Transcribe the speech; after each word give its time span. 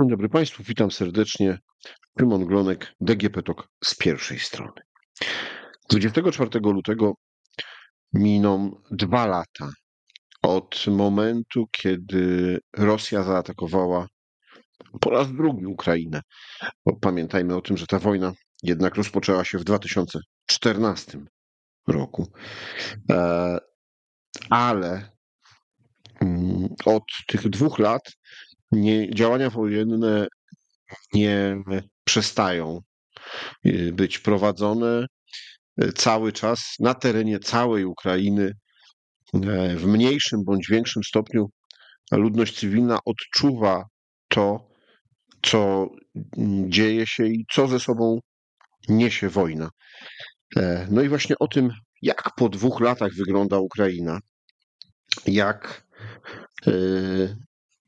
Dzień 0.00 0.10
dobry 0.10 0.28
Państwu, 0.28 0.62
witam 0.62 0.90
serdecznie. 0.90 1.58
Szymon 2.18 2.46
Glonek, 2.46 2.94
DGP 3.00 3.42
TOK 3.42 3.68
z 3.84 3.94
pierwszej 3.94 4.38
strony. 4.38 4.72
24 5.90 6.60
lutego 6.62 7.14
miną 8.12 8.82
dwa 8.90 9.26
lata 9.26 9.70
od 10.42 10.86
momentu, 10.86 11.66
kiedy 11.70 12.58
Rosja 12.76 13.22
zaatakowała 13.22 14.06
po 15.00 15.10
raz 15.10 15.32
drugi 15.32 15.66
Ukrainę. 15.66 16.20
Bo 16.86 16.96
pamiętajmy 16.96 17.56
o 17.56 17.60
tym, 17.60 17.76
że 17.76 17.86
ta 17.86 17.98
wojna 17.98 18.32
jednak 18.62 18.94
rozpoczęła 18.94 19.44
się 19.44 19.58
w 19.58 19.64
2014 19.64 21.18
roku. 21.86 22.32
E, 23.10 23.58
ale 24.50 25.10
mm, 26.20 26.68
od 26.84 27.04
tych 27.26 27.48
dwóch 27.48 27.78
lat 27.78 28.02
nie, 28.72 29.14
działania 29.14 29.50
wojenne 29.50 30.26
nie 31.14 31.62
przestają 32.04 32.80
y, 33.66 33.92
być 33.92 34.18
prowadzone 34.18 35.06
y, 35.82 35.92
cały 35.92 36.32
czas 36.32 36.74
na 36.80 36.94
terenie 36.94 37.38
całej 37.38 37.84
Ukrainy. 37.84 38.52
E, 39.34 39.76
w 39.76 39.86
mniejszym 39.86 40.44
bądź 40.44 40.68
większym 40.70 41.04
stopniu 41.04 41.50
ludność 42.12 42.58
cywilna 42.58 42.98
odczuwa 43.04 43.84
to, 44.28 44.68
co 45.42 45.88
mm, 46.38 46.70
dzieje 46.70 47.06
się 47.06 47.26
i 47.26 47.44
co 47.52 47.68
ze 47.68 47.80
sobą 47.80 48.20
niesie 48.88 49.28
wojna. 49.28 49.70
E, 50.56 50.86
no 50.90 51.02
i 51.02 51.08
właśnie 51.08 51.38
o 51.38 51.48
tym, 51.48 51.70
jak 52.02 52.30
po 52.36 52.48
dwóch 52.48 52.80
latach 52.80 53.12
wygląda 53.14 53.58
Ukraina, 53.58 54.18
jak 55.26 55.86
e, 56.66 56.72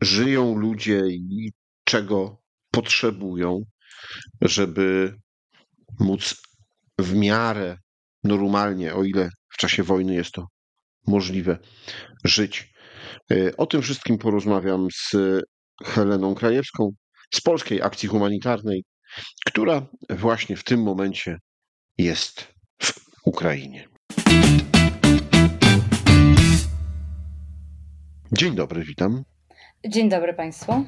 żyją 0.01 0.55
ludzie 0.55 1.01
i 1.09 1.53
czego 1.85 2.43
potrzebują, 2.71 3.63
żeby 4.41 5.15
móc 6.01 6.43
w 6.99 7.15
miarę 7.15 7.79
normalnie, 8.25 8.95
o 8.95 9.05
ile 9.05 9.31
w 9.49 9.57
czasie 9.57 9.83
wojny 9.83 10.15
jest 10.15 10.33
to 10.33 10.47
możliwe, 11.07 11.59
żyć. 12.25 12.75
E, 13.31 13.57
o 13.57 13.67
tym 13.67 13.83
wszystkim 13.83 14.19
porozmawiam 14.19 14.89
z 14.93 15.17
Heleną 15.85 16.35
Krajewską 16.35 16.91
z 17.35 17.41
Polskiej 17.41 17.83
Akcji 17.83 18.09
Humanitarnej, 18.09 18.85
która 19.47 19.87
właśnie 20.11 20.57
w 20.57 20.65
tym 20.65 20.83
momencie 20.83 21.39
jest 21.99 22.55
w 22.83 22.93
Ukrainie. 23.25 23.89
Dzień 28.33 28.55
dobry, 28.55 28.85
witam. 28.85 29.25
Dzień 29.89 30.09
dobry 30.09 30.35
Państwu. 30.35 30.85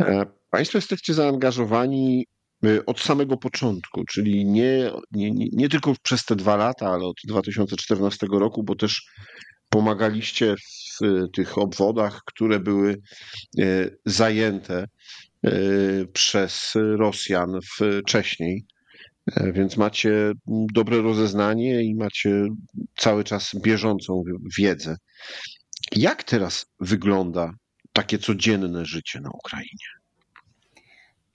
E, 0.00 0.26
państwo 0.50 0.78
jesteście 0.78 1.14
zaangażowani 1.14 2.26
e, 2.64 2.86
od 2.86 3.00
samego 3.00 3.36
początku, 3.36 4.04
czyli 4.04 4.44
nie, 4.44 4.90
nie, 5.12 5.30
nie 5.52 5.68
tylko 5.68 5.94
przez 6.02 6.24
te 6.24 6.36
dwa 6.36 6.56
lata, 6.56 6.86
ale 6.86 7.04
od 7.04 7.16
2014 7.24 8.26
roku, 8.32 8.62
bo 8.62 8.76
też 8.76 9.02
pomagaliście 9.68 10.54
w 10.56 11.04
e, 11.04 11.28
tych 11.34 11.58
obwodach, 11.58 12.20
które 12.26 12.60
były 12.60 12.96
zajęte 14.06 14.84
przez 16.12 16.72
Rosjan 16.74 17.58
wcześniej. 17.76 18.64
Więc 19.52 19.76
macie 19.76 20.32
dobre 20.46 21.02
rozeznanie 21.02 21.82
i 21.82 21.94
macie 21.94 22.48
cały 22.96 23.24
czas 23.24 23.52
bieżącą 23.62 24.22
wiedzę. 24.58 24.96
Jak 25.96 26.22
teraz 26.22 26.66
wygląda 26.80 27.52
takie 27.92 28.18
codzienne 28.18 28.84
życie 28.84 29.20
na 29.20 29.30
Ukrainie? 29.30 29.86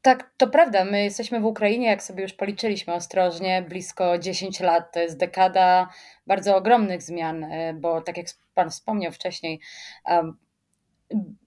Tak, 0.01 0.31
to 0.37 0.47
prawda. 0.47 0.85
My 0.85 1.03
jesteśmy 1.03 1.39
w 1.39 1.45
Ukrainie, 1.45 1.87
jak 1.87 2.03
sobie 2.03 2.23
już 2.23 2.33
policzyliśmy 2.33 2.93
ostrożnie, 2.93 3.65
blisko 3.69 4.17
10 4.17 4.59
lat. 4.59 4.93
To 4.93 4.99
jest 4.99 5.17
dekada 5.17 5.89
bardzo 6.27 6.55
ogromnych 6.55 7.01
zmian, 7.01 7.43
e, 7.43 7.73
bo 7.73 8.01
tak 8.01 8.17
jak 8.17 8.27
Pan 8.53 8.69
wspomniał 8.69 9.11
wcześniej, 9.11 9.59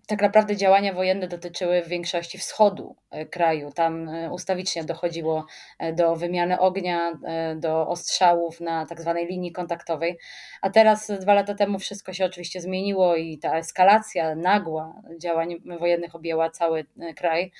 tak 0.08 0.22
naprawdę 0.22 0.56
działania 0.56 0.92
wojenne 0.92 1.28
dotyczyły 1.28 1.82
w 1.82 1.88
większości 1.88 2.38
wschodu 2.38 2.96
e, 3.10 3.26
kraju. 3.26 3.72
Tam 3.72 4.08
e, 4.08 4.30
ustawicznie 4.30 4.84
dochodziło 4.84 5.46
e, 5.78 5.92
do 5.92 6.16
wymiany 6.16 6.58
ognia, 6.58 7.12
do 7.56 7.88
ostrzałów 7.88 8.60
na 8.60 8.86
tak 8.86 9.00
zwanej 9.00 9.26
linii 9.26 9.52
kontaktowej. 9.52 10.18
A 10.62 10.70
teraz, 10.70 11.10
dwa 11.20 11.34
lata 11.34 11.54
temu, 11.54 11.78
wszystko 11.78 12.12
się 12.12 12.24
oczywiście 12.24 12.60
zmieniło 12.60 13.16
i 13.16 13.38
ta 13.38 13.58
eskalacja 13.58 14.34
nagła 14.34 15.02
działań 15.18 15.56
wojennych 15.78 16.14
objęła 16.14 16.50
cały 16.50 16.86
kraj. 17.16 17.52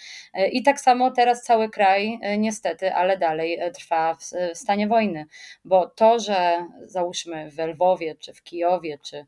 I 0.53 0.63
tak 0.63 0.81
samo 0.81 1.11
teraz 1.11 1.43
cały 1.43 1.71
kraj, 1.71 2.19
niestety, 2.39 2.95
ale 2.95 3.19
dalej 3.19 3.61
trwa 3.75 4.15
w 4.15 4.25
stanie 4.59 4.89
wojny, 4.89 5.27
bo 5.65 5.87
to, 5.87 6.19
że 6.19 6.67
załóżmy 6.85 7.51
w 7.51 7.59
Lwowie, 7.59 8.15
czy 8.15 8.35
w 8.35 8.43
Kijowie, 8.43 8.99
czy 8.99 9.27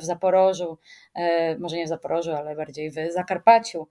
w 0.00 0.04
Zaporożu, 0.04 0.78
może 1.58 1.76
nie 1.76 1.86
w 1.86 1.88
Zaporożu, 1.88 2.32
ale 2.32 2.56
bardziej 2.56 2.90
w 2.90 2.94
Zakarpaciu, 3.10 3.88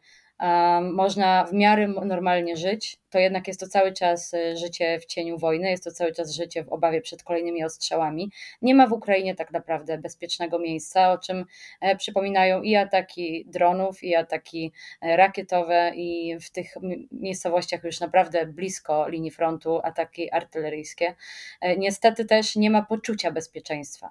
można 0.93 1.45
w 1.45 1.53
miarę 1.53 1.87
normalnie 1.87 2.57
żyć, 2.57 2.97
to 3.09 3.19
jednak 3.19 3.47
jest 3.47 3.59
to 3.59 3.67
cały 3.67 3.93
czas 3.93 4.33
y, 4.33 4.57
życie 4.57 4.99
w 4.99 5.05
cieniu 5.05 5.37
wojny, 5.37 5.69
jest 5.69 5.83
to 5.83 5.91
cały 5.91 6.11
czas 6.11 6.31
życie 6.31 6.63
w 6.63 6.69
obawie 6.69 7.01
przed 7.01 7.23
kolejnymi 7.23 7.63
ostrzałami. 7.63 8.31
Nie 8.61 8.75
ma 8.75 8.87
w 8.87 8.93
Ukrainie 8.93 9.35
tak 9.35 9.51
naprawdę 9.51 9.97
bezpiecznego 9.97 10.59
miejsca, 10.59 11.11
o 11.11 11.17
czym 11.17 11.45
e, 11.81 11.95
przypominają 11.95 12.61
i 12.61 12.75
ataki 12.75 13.45
dronów, 13.47 14.03
i 14.03 14.15
ataki 14.15 14.71
e, 15.01 15.17
rakietowe, 15.17 15.91
i 15.95 16.37
w 16.41 16.49
tych 16.49 16.73
miejscowościach 17.11 17.83
już 17.83 17.99
naprawdę 17.99 18.45
blisko 18.45 19.09
linii 19.09 19.31
frontu 19.31 19.79
ataki 19.83 20.31
artyleryjskie. 20.31 21.15
E, 21.61 21.77
niestety 21.77 22.25
też 22.25 22.55
nie 22.55 22.69
ma 22.69 22.81
poczucia 22.81 23.31
bezpieczeństwa. 23.31 24.09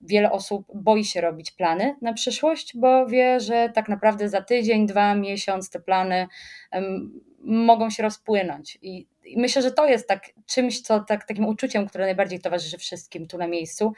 Wiele 0.00 0.32
osób 0.32 0.66
boi 0.74 1.04
się 1.04 1.20
robić 1.20 1.52
plany 1.52 1.96
na 2.00 2.12
przyszłość, 2.12 2.76
bo 2.76 3.06
wie, 3.06 3.40
że 3.40 3.70
tak 3.74 3.88
naprawdę 3.88 4.28
za 4.28 4.42
tydzień, 4.42 4.86
dwa, 4.86 5.14
miesiąc 5.14 5.70
te 5.70 5.80
plany 5.80 6.26
mogą 7.42 7.90
się 7.90 8.02
rozpłynąć. 8.02 8.78
I, 8.82 9.06
I, 9.24 9.40
myślę, 9.40 9.62
że 9.62 9.70
to 9.72 9.86
jest 9.86 10.08
tak 10.08 10.30
czymś, 10.46 10.80
co 10.80 11.00
tak, 11.00 11.24
takim 11.24 11.46
uczuciem, 11.46 11.86
które 11.86 12.04
najbardziej 12.04 12.40
towarzyszy 12.40 12.78
wszystkim 12.78 13.26
tu 13.26 13.38
na 13.38 13.46
miejscu, 13.46 13.92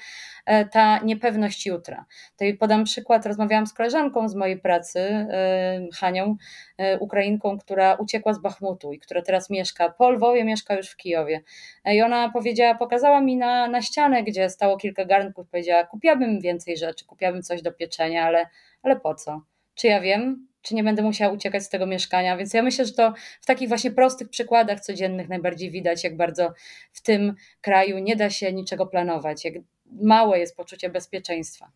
e, 0.47 0.65
ta 0.65 0.99
niepewność 0.99 1.67
jutra. 1.67 2.05
Tutaj 2.31 2.55
podam 2.55 2.85
przykład, 2.85 3.27
rozmawiałam 3.27 3.67
z 3.67 3.73
koleżanką 3.73 4.29
z 4.29 4.35
mojej 4.35 4.61
pracy, 4.61 5.01
e, 5.01 5.87
Hanią, 5.95 6.37
e, 6.79 6.99
Ukrainką, 6.99 7.59
która 7.59 7.95
uciekła 7.95 8.33
z 8.33 8.39
Bachmutu 8.39 8.93
i 8.93 8.99
która 8.99 9.23
teraz 9.23 9.51
mieszka 9.51 9.89
po 9.89 10.11
Lwowie, 10.11 10.45
mieszka 10.45 10.75
już 10.77 10.89
w 10.89 10.97
Kijowie. 10.97 11.41
I 11.87 12.03
ona 12.03 12.31
powiedziała, 12.33 12.75
pokazała 12.75 13.21
mi 13.21 13.37
na, 13.37 13.69
na 13.69 13.83
ścianę, 13.83 14.23
gdzie 14.23 14.51
stało 14.51 14.77
kilka 14.77 15.05
garnków, 15.05 15.49
powiedziała, 15.49 15.85
kupiłabym 15.85 16.41
więcej 16.41 16.77
rzeczy, 16.77 17.05
kupiłabym 17.05 17.43
coś 17.43 17.63
do 17.63 17.73
pieczenia, 17.73 18.25
ale, 18.25 18.47
ale 18.83 19.01
po 19.01 19.15
co? 19.15 19.41
Czy 19.75 19.87
ja 19.87 20.01
wiem? 20.01 20.54
Czy 20.65 20.75
nie 20.75 20.85
będę 20.85 21.03
musiała 21.03 21.33
uciekać 21.33 21.63
z 21.63 21.69
tego 21.69 21.87
mieszkania. 21.87 22.37
Więc 22.37 22.55
ja 22.55 22.63
myślę, 22.63 22.87
że 22.87 22.93
to 22.93 23.15
w 23.41 23.47
takich 23.47 23.69
właśnie 23.69 23.91
prostych 23.91 24.29
przykładach 24.29 24.81
codziennych 24.81 25.29
najbardziej 25.29 25.71
widać, 25.71 26.05
jak 26.05 26.17
bardzo 26.17 26.53
w 26.93 27.03
tym 27.03 27.35
kraju 27.61 27.99
nie 27.99 28.17
da 28.17 28.31
się 28.31 28.53
niczego 28.53 28.87
planować, 28.87 29.45
jak 29.45 29.55
małe 30.03 30.39
jest 30.39 30.57
poczucie 30.57 30.89
bezpieczeństwa. 30.89 31.71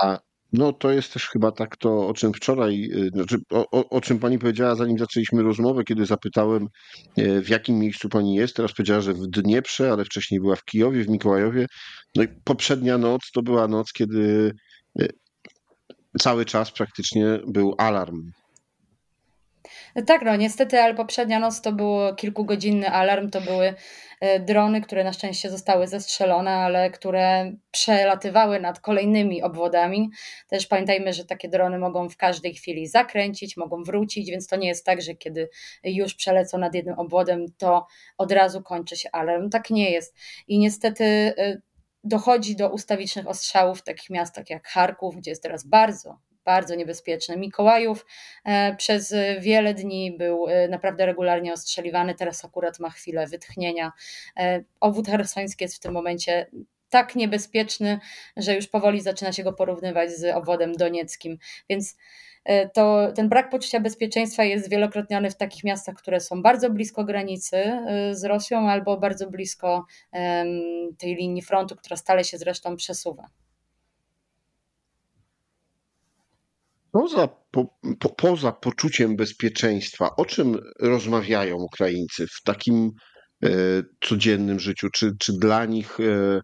A, 0.00 0.18
no 0.52 0.72
to 0.72 0.90
jest 0.90 1.12
też 1.12 1.28
chyba 1.28 1.52
tak 1.52 1.76
to, 1.76 2.08
o 2.08 2.14
czym 2.14 2.32
wczoraj, 2.32 2.90
y, 2.92 3.08
znaczy, 3.08 3.36
o, 3.50 3.70
o, 3.70 3.88
o 3.88 4.00
czym 4.00 4.18
pani 4.18 4.38
powiedziała, 4.38 4.74
zanim 4.74 4.98
zaczęliśmy 4.98 5.42
rozmowę, 5.42 5.84
kiedy 5.84 6.06
zapytałem, 6.06 6.68
y, 7.18 7.42
w 7.42 7.48
jakim 7.48 7.78
miejscu 7.78 8.08
pani 8.08 8.34
jest. 8.34 8.56
Teraz 8.56 8.72
powiedziała, 8.72 9.00
że 9.00 9.14
w 9.14 9.26
Dnieprze, 9.26 9.92
ale 9.92 10.04
wcześniej 10.04 10.40
była 10.40 10.56
w 10.56 10.64
Kijowie, 10.64 11.04
w 11.04 11.08
Mikołajowie. 11.08 11.66
No 12.16 12.22
i 12.22 12.28
poprzednia 12.44 12.98
noc 12.98 13.20
to 13.34 13.42
była 13.42 13.68
noc, 13.68 13.92
kiedy 13.92 14.52
y, 15.00 15.08
cały 16.18 16.44
czas 16.44 16.70
praktycznie 16.70 17.24
był 17.46 17.74
alarm. 17.78 18.32
Tak, 20.06 20.22
no 20.22 20.36
niestety, 20.36 20.80
ale 20.80 20.94
poprzednia 20.94 21.38
noc 21.38 21.60
to 21.60 21.72
był 21.72 22.14
kilkugodzinny 22.16 22.90
alarm, 22.90 23.30
to 23.30 23.40
były 23.40 23.74
e, 24.20 24.40
drony, 24.40 24.80
które 24.80 25.04
na 25.04 25.12
szczęście 25.12 25.50
zostały 25.50 25.86
zestrzelone, 25.86 26.50
ale 26.50 26.90
które 26.90 27.52
przelatywały 27.70 28.60
nad 28.60 28.80
kolejnymi 28.80 29.42
obwodami. 29.42 30.10
Też 30.48 30.66
pamiętajmy, 30.66 31.12
że 31.12 31.24
takie 31.24 31.48
drony 31.48 31.78
mogą 31.78 32.08
w 32.08 32.16
każdej 32.16 32.54
chwili 32.54 32.86
zakręcić, 32.86 33.56
mogą 33.56 33.82
wrócić, 33.82 34.30
więc 34.30 34.46
to 34.46 34.56
nie 34.56 34.68
jest 34.68 34.86
tak, 34.86 35.02
że 35.02 35.14
kiedy 35.14 35.48
już 35.84 36.14
przelecą 36.14 36.58
nad 36.58 36.74
jednym 36.74 36.98
obwodem, 36.98 37.46
to 37.58 37.86
od 38.18 38.32
razu 38.32 38.62
kończy 38.62 38.96
się 38.96 39.08
alarm. 39.12 39.50
Tak 39.50 39.70
nie 39.70 39.90
jest. 39.90 40.14
I 40.48 40.58
niestety 40.58 41.04
e, 41.04 41.60
dochodzi 42.04 42.56
do 42.56 42.70
ustawicznych 42.70 43.28
ostrzałów 43.28 43.78
w 43.78 43.82
takich 43.82 44.10
miastach 44.10 44.50
jak 44.50 44.68
Charków, 44.68 45.16
gdzie 45.16 45.30
jest 45.30 45.42
teraz 45.42 45.66
bardzo, 45.66 46.18
bardzo 46.44 46.74
niebezpieczny. 46.74 47.36
Mikołajów 47.36 48.06
e, 48.44 48.76
przez 48.76 49.14
wiele 49.40 49.74
dni 49.74 50.16
był 50.18 50.48
e, 50.48 50.68
naprawdę 50.68 51.06
regularnie 51.06 51.52
ostrzeliwany, 51.52 52.14
teraz 52.14 52.44
akurat 52.44 52.78
ma 52.78 52.90
chwilę 52.90 53.26
wytchnienia. 53.26 53.92
E, 54.36 54.64
obwód 54.80 55.06
hersoński 55.06 55.64
jest 55.64 55.76
w 55.76 55.80
tym 55.80 55.92
momencie 55.92 56.46
tak 56.90 57.16
niebezpieczny, 57.16 57.98
że 58.36 58.54
już 58.54 58.66
powoli 58.66 59.00
zaczyna 59.00 59.32
się 59.32 59.42
go 59.42 59.52
porównywać 59.52 60.10
z 60.10 60.36
obwodem 60.36 60.72
donieckim. 60.72 61.38
Więc 61.70 61.96
e, 62.44 62.68
to 62.68 63.12
ten 63.14 63.28
brak 63.28 63.50
poczucia 63.50 63.80
bezpieczeństwa 63.80 64.44
jest 64.44 64.64
zwielokrotniony 64.64 65.30
w 65.30 65.36
takich 65.36 65.64
miastach, 65.64 65.94
które 65.94 66.20
są 66.20 66.42
bardzo 66.42 66.70
blisko 66.70 67.04
granicy 67.04 67.56
e, 67.56 68.14
z 68.14 68.24
Rosją 68.24 68.68
albo 68.68 68.96
bardzo 68.96 69.30
blisko 69.30 69.86
tej 70.98 71.14
linii 71.14 71.42
frontu, 71.42 71.76
która 71.76 71.96
stale 71.96 72.24
się 72.24 72.38
zresztą 72.38 72.76
przesuwa. 72.76 73.28
Poza, 76.92 77.28
po, 77.50 77.78
po, 77.98 78.08
poza 78.08 78.52
poczuciem 78.52 79.16
bezpieczeństwa, 79.16 80.16
o 80.16 80.24
czym 80.24 80.58
rozmawiają 80.80 81.56
Ukraińcy 81.56 82.26
w 82.26 82.42
takim 82.44 82.90
e, 83.42 83.48
codziennym 84.00 84.60
życiu? 84.60 84.88
Czy, 84.94 85.12
czy 85.18 85.32
dla 85.32 85.64
nich 85.64 86.00
e, 86.00 86.40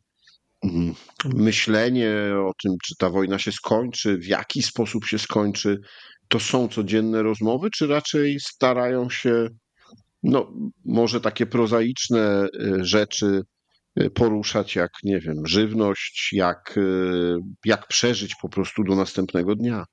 myślenie 1.25 2.13
o 2.47 2.53
tym, 2.63 2.73
czy 2.85 2.95
ta 2.99 3.11
wojna 3.11 3.39
się 3.39 3.53
skończy, 3.53 4.19
w 4.19 4.27
jaki 4.27 4.63
sposób 4.63 5.05
się 5.05 5.19
skończy, 5.19 5.81
to 6.29 6.41
są 6.41 6.69
codzienne 6.69 7.23
rozmowy, 7.23 7.69
czy 7.71 7.87
raczej 7.87 8.41
starają 8.41 9.11
się, 9.11 9.49
no, 10.23 10.53
może 10.85 11.21
takie 11.21 11.47
prozaiczne 11.47 12.21
e, 12.21 12.85
rzeczy 12.85 13.43
e, 13.97 14.11
poruszać, 14.11 14.77
jak, 14.77 14.91
nie 15.03 15.21
wiem, 15.21 15.47
żywność, 15.47 16.31
jak, 16.33 16.75
e, 16.79 16.81
jak 17.65 17.87
przeżyć 17.87 18.35
po 18.43 18.49
prostu 18.49 18.85
do 18.85 18.95
następnego 18.95 19.55
dnia? 19.55 19.85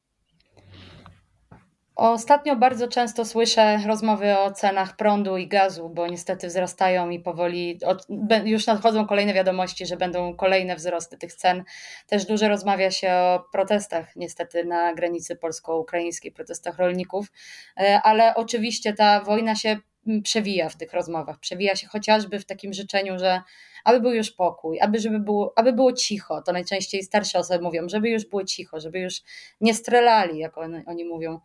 Ostatnio 1.95 2.55
bardzo 2.55 2.87
często 2.87 3.25
słyszę 3.25 3.79
rozmowy 3.87 4.37
o 4.37 4.51
cenach 4.51 4.95
prądu 4.95 5.37
i 5.37 5.47
gazu, 5.47 5.89
bo 5.89 6.07
niestety 6.07 6.47
wzrastają 6.47 7.09
i 7.09 7.19
powoli 7.19 7.79
od, 7.85 8.07
już 8.45 8.67
nadchodzą 8.67 9.07
kolejne 9.07 9.33
wiadomości, 9.33 9.85
że 9.85 9.97
będą 9.97 10.35
kolejne 10.35 10.75
wzrosty 10.75 11.17
tych 11.17 11.33
cen. 11.33 11.63
Też 12.07 12.25
dużo 12.25 12.47
rozmawia 12.47 12.91
się 12.91 13.11
o 13.13 13.45
protestach, 13.51 14.15
niestety 14.15 14.65
na 14.65 14.93
granicy 14.93 15.35
polsko-ukraińskiej, 15.35 16.31
protestach 16.31 16.77
rolników, 16.77 17.31
e, 17.77 18.01
ale 18.03 18.35
oczywiście 18.35 18.93
ta 18.93 19.21
wojna 19.21 19.55
się 19.55 19.77
przewija 20.23 20.69
w 20.69 20.77
tych 20.77 20.93
rozmowach. 20.93 21.39
Przewija 21.39 21.75
się 21.75 21.87
chociażby 21.87 22.39
w 22.39 22.45
takim 22.45 22.73
życzeniu, 22.73 23.19
że 23.19 23.41
aby 23.83 23.99
był 23.99 24.13
już 24.13 24.31
pokój, 24.31 24.79
aby, 24.81 24.99
żeby 24.99 25.19
było, 25.19 25.53
aby 25.55 25.73
było 25.73 25.93
cicho. 25.93 26.41
To 26.41 26.51
najczęściej 26.51 27.03
starsze 27.03 27.39
osoby 27.39 27.63
mówią, 27.63 27.89
żeby 27.89 28.09
już 28.09 28.25
było 28.25 28.43
cicho, 28.43 28.79
żeby 28.79 28.99
już 28.99 29.21
nie 29.61 29.73
strzelali, 29.73 30.39
jak 30.39 30.57
on, 30.57 30.83
oni 30.85 31.05
mówią. 31.05 31.39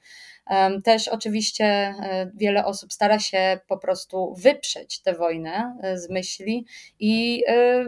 Też 0.84 1.08
oczywiście 1.08 1.64
e, 1.64 2.30
wiele 2.34 2.64
osób 2.64 2.92
stara 2.92 3.18
się 3.18 3.60
po 3.66 3.78
prostu 3.78 4.34
wyprzeć 4.34 5.02
tę 5.02 5.14
wojnę 5.14 5.78
e, 5.82 5.98
z 5.98 6.10
myśli 6.10 6.66
i 7.00 7.44
e, 7.48 7.84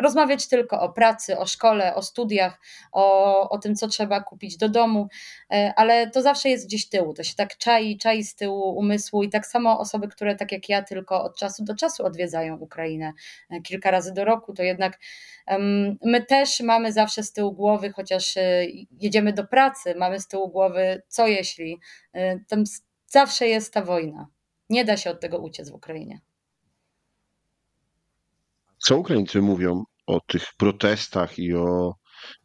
rozmawiać 0.00 0.48
tylko 0.48 0.80
o 0.80 0.92
pracy, 0.92 1.38
o 1.38 1.46
szkole, 1.46 1.94
o 1.94 2.02
studiach, 2.02 2.60
o, 2.92 3.50
o 3.50 3.58
tym, 3.58 3.74
co 3.74 3.88
trzeba 3.88 4.20
kupić 4.20 4.56
do 4.56 4.68
domu, 4.68 5.08
ale 5.76 6.10
to 6.10 6.22
zawsze 6.22 6.48
jest 6.48 6.66
gdzieś 6.66 6.88
tyłu, 6.88 7.14
to 7.14 7.22
się 7.22 7.34
tak 7.34 7.56
czai, 7.56 7.98
czai 7.98 8.24
z 8.24 8.34
tyłu 8.34 8.78
umysłu 8.78 9.22
i 9.22 9.28
tak 9.28 9.46
samo 9.46 9.78
osoby, 9.78 10.08
które 10.08 10.36
tak 10.36 10.52
jak 10.52 10.68
ja 10.68 10.82
tylko 10.82 11.24
od 11.24 11.36
czasu 11.36 11.64
do 11.64 11.74
czasu 11.74 12.04
odwiedzają 12.04 12.56
Ukrainę 12.56 13.12
kilka 13.62 13.83
razy 13.90 14.14
do 14.14 14.24
roku, 14.24 14.52
to 14.52 14.62
jednak 14.62 14.98
my 16.04 16.24
też 16.28 16.60
mamy 16.60 16.92
zawsze 16.92 17.22
z 17.22 17.32
tyłu 17.32 17.52
głowy, 17.52 17.92
chociaż 17.92 18.34
jedziemy 18.90 19.32
do 19.32 19.44
pracy, 19.46 19.94
mamy 19.98 20.20
z 20.20 20.28
tyłu 20.28 20.48
głowy, 20.48 21.02
co 21.08 21.26
jeśli 21.26 21.80
Y, 22.16 22.44
tam 22.48 22.64
zawsze 23.06 23.48
jest 23.48 23.72
ta 23.72 23.82
wojna. 23.82 24.26
Nie 24.70 24.84
da 24.84 24.96
się 24.96 25.10
od 25.10 25.20
tego 25.20 25.38
uciec 25.38 25.70
w 25.70 25.74
Ukrainie. 25.74 26.20
Co 28.78 28.96
Ukraińcy 28.96 29.42
mówią 29.42 29.84
o 30.06 30.20
tych 30.20 30.44
protestach 30.56 31.38
i 31.38 31.54
o, 31.54 31.94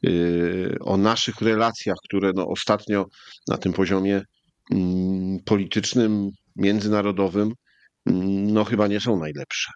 yy, 0.02 0.78
o 0.82 0.98
naszych 0.98 1.42
relacjach, 1.42 1.98
które 2.04 2.32
no 2.36 2.48
ostatnio 2.48 3.06
na 3.48 3.58
tym 3.58 3.74
poziomie 3.74 4.22
yy, 4.70 4.78
politycznym, 5.46 6.30
międzynarodowym, 6.56 7.48
yy, 8.06 8.14
no 8.54 8.66
chyba 8.66 8.88
nie 8.88 9.00
są 9.00 9.20
najlepsze. 9.20 9.72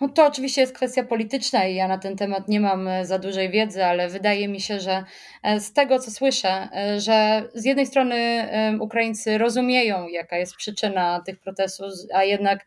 No 0.00 0.08
to 0.08 0.26
oczywiście 0.26 0.60
jest 0.60 0.74
kwestia 0.74 1.04
polityczna 1.04 1.66
i 1.66 1.74
ja 1.74 1.88
na 1.88 1.98
ten 1.98 2.16
temat 2.16 2.48
nie 2.48 2.60
mam 2.60 2.88
e, 2.88 3.06
za 3.06 3.18
dużej 3.18 3.50
wiedzy, 3.50 3.84
ale 3.84 4.08
wydaje 4.08 4.48
mi 4.48 4.60
się, 4.60 4.80
że 4.80 5.04
e, 5.42 5.60
z 5.60 5.72
tego 5.72 5.98
co 5.98 6.10
słyszę, 6.10 6.68
e, 6.76 7.00
że 7.00 7.42
z 7.54 7.64
jednej 7.64 7.86
strony 7.86 8.48
Ukraińcy 8.80 9.38
rozumieją, 9.38 10.08
jaka 10.08 10.36
jest 10.36 10.56
przyczyna 10.56 11.22
tych 11.26 11.40
protestów, 11.40 11.92
a 12.14 12.24
jednak 12.24 12.66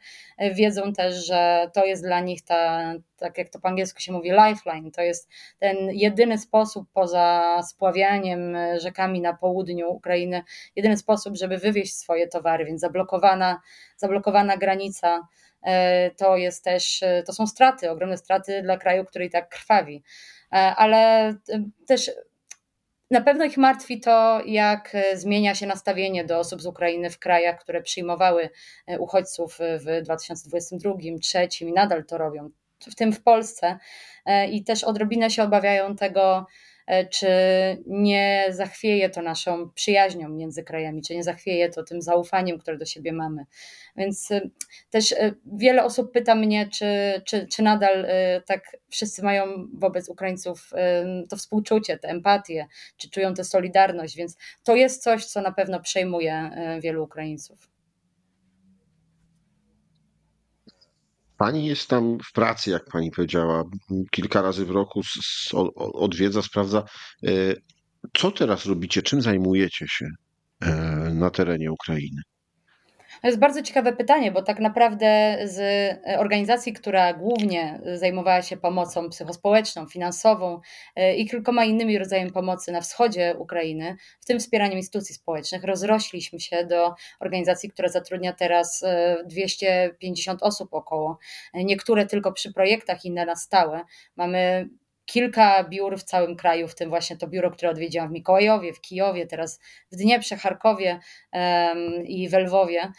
wiedzą 0.55 0.93
też, 0.93 1.25
że 1.25 1.69
to 1.73 1.85
jest 1.85 2.03
dla 2.03 2.19
nich 2.19 2.41
ta, 2.41 2.93
tak 3.17 3.37
jak 3.37 3.49
to 3.49 3.59
po 3.59 3.67
angielsku 3.67 3.99
się 3.99 4.11
mówi, 4.11 4.31
lifeline. 4.31 4.91
To 4.91 5.01
jest 5.01 5.29
ten 5.59 5.77
jedyny 5.91 6.37
sposób 6.37 6.87
poza 6.93 7.59
spławianiem 7.69 8.57
rzekami 8.77 9.21
na 9.21 9.33
południu 9.33 9.89
Ukrainy, 9.89 10.43
jedyny 10.75 10.97
sposób, 10.97 11.37
żeby 11.37 11.57
wywieźć 11.57 11.93
swoje 11.93 12.27
towary, 12.27 12.65
więc 12.65 12.81
zablokowana, 12.81 13.61
zablokowana 13.97 14.57
granica 14.57 15.27
to 16.17 16.37
jest 16.37 16.63
też, 16.63 17.03
e, 17.03 17.23
to 17.23 17.33
są 17.33 17.47
straty, 17.47 17.91
ogromne 17.91 18.17
straty 18.17 18.61
dla 18.61 18.77
kraju, 18.77 19.05
który 19.05 19.25
i 19.25 19.29
tak 19.29 19.49
krwawi. 19.49 20.03
E, 20.51 20.55
ale 20.55 21.33
też 21.87 22.11
na 23.11 23.21
pewno 23.21 23.45
ich 23.45 23.57
martwi 23.57 23.99
to, 23.99 24.41
jak 24.45 24.97
zmienia 25.13 25.55
się 25.55 25.65
nastawienie 25.67 26.25
do 26.25 26.39
osób 26.39 26.61
z 26.61 26.65
Ukrainy 26.65 27.09
w 27.09 27.19
krajach, 27.19 27.59
które 27.59 27.81
przyjmowały 27.81 28.49
uchodźców 28.99 29.57
w 29.59 30.03
2022, 30.03 30.93
2023 30.93 31.65
i 31.65 31.73
nadal 31.73 32.05
to 32.05 32.17
robią, 32.17 32.49
w 32.91 32.95
tym 32.95 33.13
w 33.13 33.23
Polsce. 33.23 33.77
I 34.51 34.63
też 34.63 34.83
odrobinę 34.83 35.29
się 35.29 35.43
obawiają 35.43 35.95
tego, 35.95 36.45
E, 36.45 36.74
czy 37.09 37.27
nie 37.85 38.47
zachwieje 38.49 39.09
to 39.09 39.21
naszą 39.21 39.69
przyjaźnią 39.69 40.29
między 40.29 40.63
krajami, 40.63 41.01
czy 41.01 41.15
nie 41.15 41.23
zachwieje 41.23 41.69
to 41.69 41.83
tym 41.83 42.01
zaufaniem, 42.01 42.59
które 42.59 42.77
do 42.77 42.85
siebie 42.85 43.13
mamy. 43.13 43.45
Więc 43.97 44.31
e, 44.31 44.41
też 44.89 45.11
e, 45.11 45.31
wiele 45.45 45.83
osób 45.83 46.11
pyta 46.11 46.35
mnie, 46.35 46.67
czy, 46.67 47.21
czy, 47.25 47.47
czy 47.47 47.63
nadal 47.63 48.07
tak 48.45 48.77
wszyscy 48.89 49.23
mają 49.23 49.67
wobec 49.73 50.09
Ukraińców 50.09 50.71
to 51.29 51.37
współczucie, 51.37 51.97
tę 51.97 52.07
empatię, 52.07 52.67
czy 52.97 53.09
czują 53.09 53.33
tę 53.33 53.43
solidarność, 53.43 54.15
więc 54.15 54.37
to 54.63 54.75
jest 54.75 55.03
coś, 55.03 55.25
co 55.25 55.41
na 55.41 55.51
pewno 55.51 55.79
przejmuje 55.79 56.49
wielu 56.81 57.03
Ukraińców. 57.03 57.74
Pani 61.37 61.65
jest 61.65 61.89
tam 61.89 62.17
w 62.29 62.31
pracy, 62.31 62.69
jak 62.69 62.85
pani 62.85 63.11
powiedziała, 63.11 63.63
kilka 64.11 64.41
razy 64.41 64.65
w 64.65 64.69
roku 64.69 65.01
odwiedza, 65.75 66.41
sprawdza. 66.41 66.83
E, 67.23 67.29
co 68.13 68.31
teraz 68.31 68.65
robicie? 68.65 69.01
Czym 69.01 69.21
zajmujecie 69.21 69.85
się 69.87 70.07
e, 70.61 70.75
na 71.13 71.29
terenie 71.29 71.71
Ukrainy? 71.71 72.21
To 73.21 73.27
jest 73.27 73.39
bardzo 73.39 73.61
ciekawe 73.61 73.93
pytanie, 73.93 74.31
bo 74.31 74.41
tak 74.41 74.59
naprawdę 74.59 75.37
z 75.43 75.59
organizacji, 76.19 76.73
która 76.73 77.13
głównie 77.13 77.79
zajmowała 77.93 78.41
się 78.41 78.57
pomocą 78.57 79.09
psychospołeczną, 79.09 79.87
finansową 79.87 80.59
e, 80.95 81.15
i 81.15 81.29
kilkoma 81.29 81.65
innymi 81.65 81.97
rodzajami 81.97 82.31
pomocy 82.31 82.71
na 82.71 82.81
wschodzie 82.81 83.35
Ukrainy, 83.39 83.95
w 84.21 84.25
tym 84.25 84.39
wspieraniem 84.39 84.77
instytucji 84.77 85.15
społecznych, 85.15 85.63
rozrośliśmy 85.63 86.39
się 86.39 86.65
do 86.65 86.93
organizacji, 87.19 87.69
która 87.69 87.89
zatrudnia 87.89 88.33
teraz 88.33 88.83
250 89.25 90.43
e, 90.43 90.45
osób 90.45 90.73
około. 90.73 91.17
Niektóre 91.53 92.05
tylko 92.05 92.31
przy 92.31 92.53
projektach, 92.53 93.05
inne 93.05 93.25
na 93.25 93.35
stałe. 93.35 93.81
Mamy 94.15 94.69
kilka 95.05 95.63
biur 95.63 95.97
w 95.97 96.03
całym 96.03 96.35
kraju, 96.35 96.67
w 96.67 96.75
tym 96.75 96.89
właśnie 96.89 97.17
to 97.17 97.27
biuro, 97.27 97.51
które 97.51 97.71
odwiedziłam 97.71 98.09
w 98.09 98.11
Mikołajowie, 98.11 98.73
w 98.73 98.81
Kijowie, 98.81 99.27
teraz 99.27 99.59
w 99.91 99.95
Dnieprze, 99.95 100.37
Charkowie 100.37 100.99
um, 101.33 102.05
i 102.05 102.29
w 102.29 102.33
Lwowie. 102.33 102.91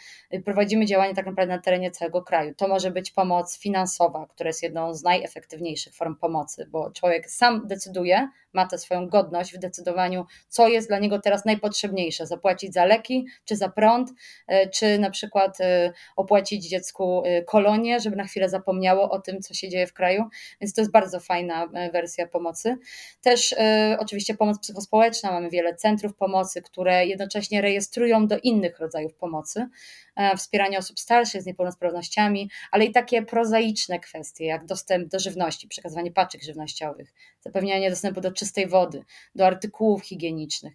Prowadzimy 0.45 0.85
działania 0.85 1.13
tak 1.13 1.25
naprawdę 1.25 1.55
na 1.55 1.61
terenie 1.61 1.91
całego 1.91 2.21
kraju. 2.21 2.53
To 2.57 2.67
może 2.67 2.91
być 2.91 3.11
pomoc 3.11 3.59
finansowa, 3.59 4.27
która 4.29 4.47
jest 4.47 4.63
jedną 4.63 4.93
z 4.93 5.03
najefektywniejszych 5.03 5.95
form 5.95 6.15
pomocy, 6.15 6.67
bo 6.71 6.91
człowiek 6.91 7.29
sam 7.29 7.67
decyduje, 7.67 8.29
ma 8.53 8.67
tę 8.67 8.77
swoją 8.77 9.07
godność 9.07 9.53
w 9.53 9.57
decydowaniu, 9.57 10.25
co 10.47 10.67
jest 10.67 10.87
dla 10.87 10.99
niego 10.99 11.19
teraz 11.19 11.45
najpotrzebniejsze: 11.45 12.25
zapłacić 12.25 12.73
za 12.73 12.85
leki, 12.85 13.25
czy 13.45 13.55
za 13.55 13.69
prąd, 13.69 14.09
e, 14.47 14.69
czy 14.69 14.99
na 14.99 15.09
przykład 15.09 15.61
e, 15.61 15.93
opłacić 16.15 16.69
dziecku 16.69 17.23
e, 17.25 17.43
kolonię, 17.43 17.99
żeby 17.99 18.15
na 18.15 18.23
chwilę 18.23 18.49
zapomniało 18.49 19.09
o 19.09 19.19
tym, 19.19 19.41
co 19.41 19.53
się 19.53 19.69
dzieje 19.69 19.87
w 19.87 19.93
kraju. 19.93 20.23
Więc 20.61 20.73
to 20.73 20.81
jest 20.81 20.91
bardzo 20.91 21.19
fajna 21.19 21.67
wersja 22.01 22.27
pomocy. 22.27 22.77
Też 23.21 23.55
oczywiście 23.99 24.35
pomoc 24.35 24.59
psychospołeczna, 24.59 25.31
mamy 25.31 25.49
wiele 25.49 25.75
centrów 25.75 26.15
pomocy, 26.15 26.61
które 26.61 27.05
jednocześnie 27.05 27.61
rejestrują 27.61 28.27
do 28.27 28.37
innych 28.39 28.79
rodzajów 28.79 29.13
pomocy. 29.13 29.67
E, 30.17 30.37
wspieranie 30.37 30.77
osób 30.77 30.99
starszych 30.99 31.41
z 31.41 31.45
niepełnosprawnościami, 31.45 32.49
ale 32.71 32.85
i 32.85 32.91
takie 32.91 33.21
prozaiczne 33.21 33.99
kwestie, 33.99 34.45
jak 34.45 34.65
dostęp 34.65 35.07
do 35.07 35.19
żywności, 35.19 35.67
przekazywanie 35.67 36.11
paczek 36.11 36.43
żywnościowych, 36.43 37.13
zapewnianie 37.39 37.89
dostępu 37.89 38.21
do 38.21 38.31
czystej 38.31 38.67
wody, 38.67 39.03
do 39.35 39.45
artykułów 39.45 40.03
higienicznych. 40.03 40.73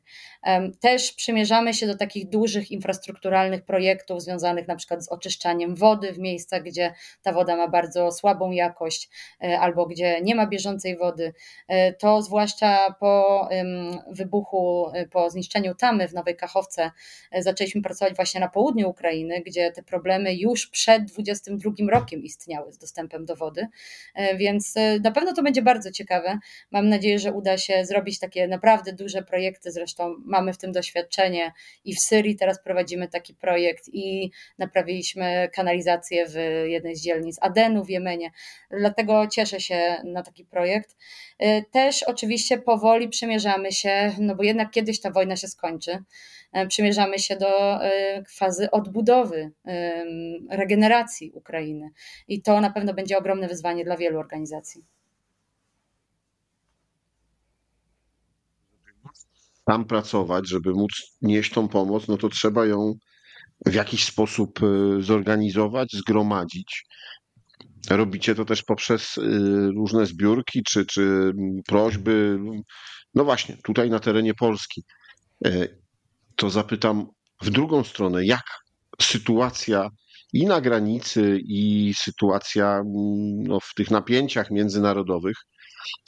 Też 0.80 1.12
przymierzamy 1.12 1.74
się 1.74 1.86
do 1.86 1.96
takich 1.96 2.28
dużych 2.28 2.70
infrastrukturalnych 2.70 3.64
projektów 3.64 4.22
związanych 4.22 4.68
na 4.68 4.76
przykład 4.76 5.04
z 5.04 5.08
oczyszczaniem 5.08 5.74
wody 5.74 6.12
w 6.12 6.18
miejscach, 6.18 6.62
gdzie 6.62 6.94
ta 7.22 7.32
woda 7.32 7.56
ma 7.56 7.68
bardzo 7.68 8.12
słabą 8.12 8.50
jakość 8.50 9.08
e, 9.42 9.60
albo 9.60 9.86
gdzie 9.86 10.20
nie 10.20 10.34
ma 10.34 10.46
bieżącej 10.46 10.96
wody. 10.96 11.32
E, 11.68 11.92
to 11.92 12.22
zwłaszcza 12.22 12.94
po 13.00 13.48
wybuchu, 14.10 14.92
po 15.10 15.30
zniszczeniu 15.30 15.74
tamy 15.74 16.08
w 16.08 16.14
Nowej 16.14 16.36
Kachowce 16.36 16.90
zaczęliśmy 17.38 17.82
pracować 17.82 18.14
właśnie 18.14 18.40
na 18.40 18.48
południu 18.48 18.88
Ukrainy, 18.88 19.31
gdzie 19.46 19.72
te 19.72 19.82
problemy 19.82 20.34
już 20.34 20.66
przed 20.66 21.04
22 21.04 21.70
rokiem 21.90 22.22
istniały 22.22 22.72
z 22.72 22.78
dostępem 22.78 23.24
do 23.24 23.36
wody, 23.36 23.66
więc 24.36 24.74
na 25.02 25.10
pewno 25.10 25.32
to 25.32 25.42
będzie 25.42 25.62
bardzo 25.62 25.90
ciekawe. 25.90 26.38
Mam 26.70 26.88
nadzieję, 26.88 27.18
że 27.18 27.32
uda 27.32 27.58
się 27.58 27.84
zrobić 27.84 28.18
takie 28.18 28.48
naprawdę 28.48 28.92
duże 28.92 29.22
projekty, 29.22 29.72
zresztą 29.72 30.14
mamy 30.24 30.52
w 30.52 30.58
tym 30.58 30.72
doświadczenie 30.72 31.52
i 31.84 31.94
w 31.94 32.00
Syrii 32.00 32.36
teraz 32.36 32.62
prowadzimy 32.62 33.08
taki 33.08 33.34
projekt 33.34 33.88
i 33.92 34.30
naprawiliśmy 34.58 35.48
kanalizację 35.54 36.26
w 36.28 36.34
jednej 36.66 36.96
z 36.96 37.02
dzielnic 37.02 37.38
Adenu 37.40 37.84
w 37.84 37.90
Jemenie. 37.90 38.30
Dlatego 38.70 39.26
cieszę 39.26 39.60
się 39.60 40.02
na 40.04 40.22
taki 40.22 40.44
projekt. 40.44 40.96
Y, 41.42 41.64
też 41.70 42.02
oczywiście 42.02 42.58
powoli 42.58 43.08
przymierzamy 43.08 43.72
się, 43.72 44.12
no 44.18 44.34
bo 44.34 44.42
jednak 44.42 44.70
kiedyś 44.70 45.00
ta 45.00 45.10
wojna 45.10 45.36
się 45.36 45.48
skończy. 45.48 45.98
Y, 46.56 46.66
przymierzamy 46.66 47.18
się 47.18 47.36
do 47.36 47.84
y, 47.86 48.24
fazy 48.28 48.70
odbudowy, 48.70 49.52
regeneracji 50.50 51.32
Ukrainy. 51.34 51.90
I 52.28 52.42
to 52.42 52.60
na 52.60 52.70
pewno 52.70 52.94
będzie 52.94 53.18
ogromne 53.18 53.48
wyzwanie 53.48 53.84
dla 53.84 53.96
wielu 53.96 54.18
organizacji. 54.18 54.84
tam 59.64 59.84
pracować, 59.84 60.48
żeby 60.48 60.72
móc 60.72 60.90
nieść 61.22 61.52
tą 61.52 61.68
pomoc, 61.68 62.08
no 62.08 62.16
to 62.16 62.28
trzeba 62.28 62.66
ją 62.66 62.94
w 63.66 63.74
jakiś 63.74 64.04
sposób 64.04 64.60
zorganizować, 65.00 65.92
zgromadzić. 65.92 66.84
Robicie 67.90 68.34
to 68.34 68.44
też 68.44 68.62
poprzez 68.62 69.14
różne 69.76 70.06
zbiórki 70.06 70.62
czy, 70.62 70.86
czy 70.86 71.32
prośby. 71.66 72.38
No 73.14 73.24
właśnie, 73.24 73.56
tutaj 73.64 73.90
na 73.90 73.98
terenie 73.98 74.34
Polski. 74.34 74.84
To 76.36 76.50
zapytam 76.50 77.06
w 77.42 77.50
drugą 77.50 77.84
stronę, 77.84 78.24
jak 78.24 78.44
sytuacja 79.00 79.90
i 80.32 80.46
na 80.46 80.60
granicy, 80.60 81.38
i 81.44 81.92
sytuacja 81.96 82.66
mm, 82.66 83.42
no, 83.42 83.60
w 83.60 83.74
tych 83.76 83.90
napięciach 83.90 84.50
międzynarodowych 84.50 85.36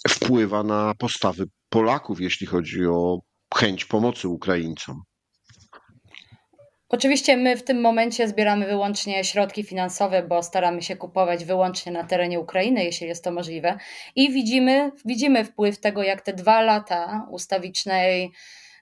wpływa 0.09 0.63
na 0.63 0.95
postawy 0.99 1.45
Polaków, 1.69 2.21
jeśli 2.21 2.47
chodzi 2.47 2.87
o 2.87 3.19
chęć 3.55 3.85
pomocy 3.85 4.29
Ukraińcom. 4.29 5.03
Oczywiście 6.89 7.37
my 7.37 7.57
w 7.57 7.65
tym 7.65 7.81
momencie 7.81 8.29
zbieramy 8.29 8.67
wyłącznie 8.67 9.25
środki 9.25 9.65
finansowe, 9.65 10.23
bo 10.23 10.43
staramy 10.43 10.83
się 10.83 10.97
kupować 10.97 11.45
wyłącznie 11.45 11.93
na 11.93 12.05
terenie 12.05 12.41
Ukrainy, 12.41 12.85
jeśli 12.85 13.07
jest 13.07 13.25
to 13.25 13.33
możliwe. 13.33 13.79
I 14.17 14.33
widzimy, 14.33 14.91
widzimy 15.05 15.45
wpływ 15.45 15.81
tego, 15.81 16.03
jak 16.03 16.21
te 16.23 16.33
dwa 16.33 16.63
lata 16.63 17.27
ustawicznej 17.31 18.33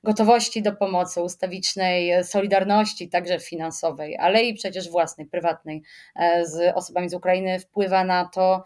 gotowości 0.05 0.63
do 0.63 0.73
pomocy, 0.73 1.23
ustawicznej 1.23 2.25
solidarności, 2.25 3.09
także 3.09 3.41
finansowej, 3.41 4.17
ale 4.17 4.43
i 4.43 4.55
przecież 4.55 4.91
własnej, 4.91 5.27
prywatnej 5.27 5.83
e, 6.17 6.47
z 6.47 6.77
osobami 6.77 7.09
z 7.09 7.15
Ukrainy 7.15 7.59
wpływa 7.61 8.05
na 8.05 8.29
to, 8.35 8.65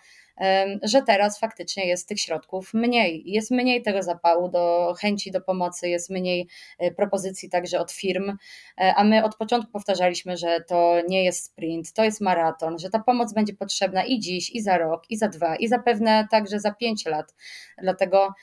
że 0.82 1.02
teraz 1.02 1.38
faktycznie 1.38 1.86
jest 1.86 2.08
tych 2.08 2.20
środków 2.20 2.74
mniej. 2.74 3.22
Jest 3.26 3.50
mniej 3.50 3.82
tego 3.82 4.02
zapału 4.02 4.48
do 4.48 4.94
chęci 5.00 5.30
do 5.30 5.40
pomocy, 5.40 5.88
jest 5.88 6.10
mniej 6.10 6.48
e, 6.78 6.90
propozycji 6.90 7.50
także 7.50 7.80
od 7.80 7.92
firm, 7.92 8.36
e, 8.78 8.94
a 8.94 9.04
my 9.04 9.24
od 9.24 9.36
początku 9.36 9.72
powtarzaliśmy, 9.72 10.36
że 10.36 10.60
to 10.60 10.96
nie 11.08 11.24
jest 11.24 11.44
sprint, 11.44 11.92
to 11.92 12.04
jest 12.04 12.20
maraton, 12.20 12.78
że 12.78 12.90
ta 12.90 12.98
pomoc 12.98 13.32
będzie 13.32 13.54
potrzebna 13.54 14.04
i 14.04 14.18
dziś, 14.18 14.50
i 14.50 14.62
za 14.62 14.78
rok, 14.78 15.02
i 15.10 15.16
za 15.16 15.28
dwa, 15.28 15.56
i 15.56 15.68
zapewne 15.68 16.26
także 16.30 16.60
za 16.60 16.70
pięć 16.70 17.06
lat. 17.06 17.34
Dlatego 17.82 18.34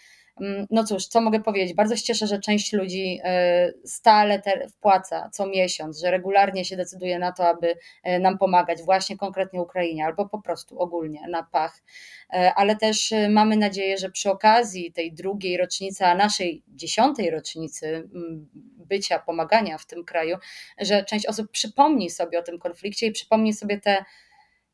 no 0.70 0.84
cóż, 0.84 1.08
co 1.08 1.22
mogę 1.22 1.40
powiedzieć? 1.40 1.74
Bardzo 1.74 1.96
się 1.96 2.04
cieszę, 2.04 2.28
że 2.28 2.40
część 2.40 2.74
ludzi 2.74 3.20
e, 3.24 3.72
stale 3.86 4.42
wpłaca 4.70 5.30
co 5.34 5.48
miesiąc, 5.48 6.00
że 6.00 6.12
regularnie 6.12 6.66
się 6.66 6.78
decyduje 6.78 7.20
na 7.20 7.32
to, 7.32 7.48
aby 7.48 7.76
e, 8.04 8.20
nam 8.20 8.38
pomagać, 8.38 8.82
właśnie 8.82 9.18
konkretnie 9.18 9.62
Ukrainie, 9.62 10.06
albo 10.06 10.30
po 10.30 10.42
prostu 10.42 10.80
ogólnie 10.80 11.28
na 11.30 11.44
pach. 11.44 11.82
E, 12.34 12.54
ale 12.56 12.76
też 12.76 13.14
mamy 13.30 13.58
nadzieję, 13.58 13.98
że 13.98 14.10
przy 14.10 14.32
okazji 14.32 14.94
tej 14.94 15.14
drugiej 15.14 15.58
rocznicy, 15.58 16.06
a 16.06 16.16
naszej 16.16 16.64
dziesiątej 16.68 17.30
rocznicy 17.30 17.88
mm, 17.88 18.50
bycia, 18.78 19.20
pomagania 19.20 19.78
w 19.78 19.86
tym 19.86 20.06
kraju, 20.06 20.38
że 20.82 21.06
część 21.06 21.26
osób 21.26 21.52
przypomni 21.52 22.10
sobie 22.10 22.40
o 22.40 22.44
tym 22.44 22.60
konflikcie 22.60 23.08
i 23.08 23.12
przypomni 23.12 23.54
sobie 23.54 23.80
te 23.80 24.06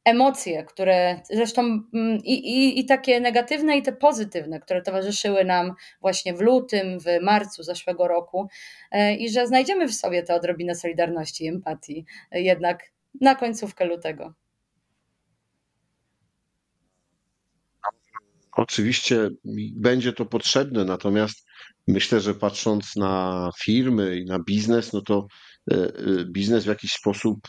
emocje, 0.09 0.63
które 0.63 1.21
zresztą 1.31 1.61
mm, 1.61 2.17
i, 2.23 2.33
i, 2.33 2.79
i 2.79 2.85
takie 2.85 3.19
negatywne, 3.19 3.77
i 3.77 3.81
te 3.81 3.91
pozytywne, 3.91 4.59
które 4.59 4.81
towarzyszyły 4.81 5.45
nam 5.45 5.73
właśnie 6.01 6.33
w 6.33 6.41
lutym, 6.41 6.99
w 6.99 7.05
marcu 7.21 7.63
zeszłego 7.63 8.07
roku, 8.07 8.47
e, 8.91 9.15
i 9.15 9.29
że 9.29 9.47
znajdziemy 9.47 9.87
w 9.87 9.93
sobie 9.93 10.23
tę 10.23 10.35
odrobinę 10.35 10.75
solidarności 10.75 11.45
i 11.45 11.47
empatii 11.47 12.05
e, 12.31 12.41
jednak 12.41 12.83
na 13.21 13.35
końcówkę 13.35 13.85
lutego. 13.85 14.33
Oczywiście 18.51 19.29
będzie 19.75 20.13
to 20.13 20.25
potrzebne, 20.25 20.85
natomiast 20.85 21.45
myślę, 21.87 22.19
że 22.19 22.33
patrząc 22.33 22.95
na 22.95 23.49
firmy 23.63 24.17
i 24.17 24.25
na 24.25 24.39
biznes, 24.39 24.93
no 24.93 25.01
to 25.01 25.27
e, 25.71 25.75
biznes 26.31 26.63
w 26.63 26.67
jakiś 26.67 26.91
sposób 26.91 27.39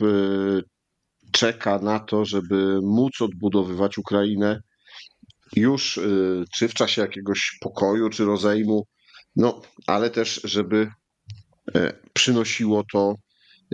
czeka 1.33 1.79
na 1.79 2.01
to, 2.01 2.25
żeby 2.25 2.81
móc 2.83 3.21
odbudowywać 3.21 3.99
Ukrainę 3.99 4.61
już 5.57 5.97
y, 5.97 6.45
czy 6.55 6.69
w 6.69 6.75
czasie 6.75 7.03
jakiegoś 7.03 7.59
pokoju, 7.61 8.11
czy 8.11 8.25
rozejmu, 8.25 8.87
no 9.37 9.63
ale 9.87 10.11
też, 10.11 10.41
żeby 10.45 10.91
e, 11.75 11.93
przynosiło 12.13 12.85
to 12.93 13.15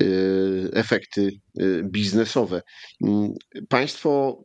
y, 0.03 0.71
efekty 0.73 1.31
y, 1.61 1.83
biznesowe. 1.85 2.63
Mm, 3.03 3.33
państwo 3.69 4.43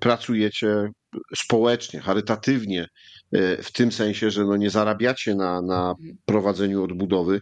pracujecie 0.00 0.90
społecznie, 1.36 2.00
charytatywnie, 2.00 2.86
e, 3.32 3.62
w 3.62 3.72
tym 3.72 3.92
sensie, 3.92 4.30
że 4.30 4.44
no 4.44 4.56
nie 4.56 4.70
zarabiacie 4.70 5.34
na, 5.34 5.62
na 5.62 5.94
prowadzeniu 6.24 6.84
odbudowy, 6.84 7.40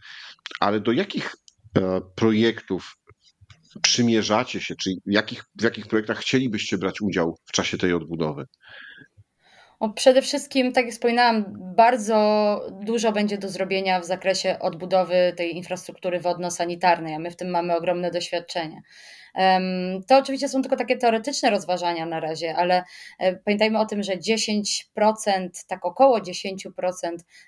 ale 0.60 0.80
do 0.80 0.92
jakich 0.92 1.34
e, 1.76 2.00
projektów 2.14 2.97
przymierzacie 3.82 4.60
się, 4.60 4.74
czy 4.76 4.90
jakich, 5.06 5.44
w 5.58 5.62
jakich 5.62 5.86
projektach 5.86 6.18
chcielibyście 6.18 6.78
brać 6.78 7.00
udział 7.00 7.38
w 7.44 7.52
czasie 7.52 7.78
tej 7.78 7.92
odbudowy? 7.92 8.44
Przede 9.94 10.22
wszystkim, 10.22 10.72
tak 10.72 10.84
jak 10.84 10.94
wspominałam, 10.94 11.44
bardzo 11.76 12.60
dużo 12.82 13.12
będzie 13.12 13.38
do 13.38 13.48
zrobienia 13.48 14.00
w 14.00 14.04
zakresie 14.04 14.58
odbudowy 14.60 15.32
tej 15.36 15.56
infrastruktury 15.56 16.20
wodno-sanitarnej, 16.20 17.14
a 17.14 17.18
my 17.18 17.30
w 17.30 17.36
tym 17.36 17.50
mamy 17.50 17.76
ogromne 17.76 18.10
doświadczenie. 18.10 18.82
To 20.08 20.18
oczywiście 20.18 20.48
są 20.48 20.62
tylko 20.62 20.76
takie 20.76 20.96
teoretyczne 20.96 21.50
rozważania 21.50 22.06
na 22.06 22.20
razie, 22.20 22.56
ale 22.56 22.84
e, 23.18 23.36
pamiętajmy 23.36 23.78
o 23.78 23.86
tym, 23.86 24.02
że 24.02 24.12
10%, 24.12 25.48
tak 25.66 25.84
około 25.84 26.18
10% 26.18 26.28